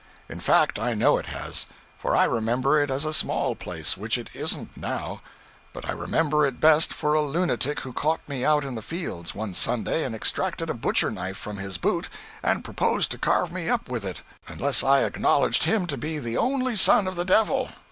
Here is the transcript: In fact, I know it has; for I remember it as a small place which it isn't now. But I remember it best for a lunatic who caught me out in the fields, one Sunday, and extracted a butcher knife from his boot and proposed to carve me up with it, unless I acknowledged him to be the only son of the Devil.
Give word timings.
In 0.27 0.39
fact, 0.39 0.79
I 0.79 0.95
know 0.95 1.19
it 1.19 1.27
has; 1.27 1.67
for 1.95 2.15
I 2.17 2.23
remember 2.23 2.81
it 2.81 2.89
as 2.89 3.05
a 3.05 3.13
small 3.13 3.53
place 3.53 3.95
which 3.95 4.17
it 4.17 4.31
isn't 4.33 4.75
now. 4.75 5.21
But 5.73 5.87
I 5.87 5.91
remember 5.91 6.43
it 6.43 6.59
best 6.59 6.91
for 6.91 7.13
a 7.13 7.21
lunatic 7.21 7.81
who 7.81 7.93
caught 7.93 8.27
me 8.27 8.43
out 8.43 8.65
in 8.65 8.73
the 8.73 8.81
fields, 8.81 9.35
one 9.35 9.53
Sunday, 9.53 10.03
and 10.03 10.15
extracted 10.15 10.71
a 10.71 10.73
butcher 10.73 11.11
knife 11.11 11.37
from 11.37 11.57
his 11.57 11.77
boot 11.77 12.09
and 12.41 12.63
proposed 12.65 13.11
to 13.11 13.19
carve 13.19 13.51
me 13.51 13.69
up 13.69 13.89
with 13.89 14.03
it, 14.03 14.23
unless 14.47 14.83
I 14.83 15.03
acknowledged 15.03 15.65
him 15.65 15.85
to 15.85 15.97
be 15.97 16.17
the 16.17 16.35
only 16.35 16.75
son 16.75 17.07
of 17.07 17.13
the 17.15 17.23
Devil. 17.23 17.69